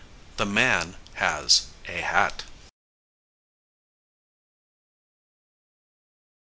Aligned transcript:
The 0.37 0.47
man 0.47 0.95
has 1.13 1.67
a 1.85 2.01
hat. 2.01 2.45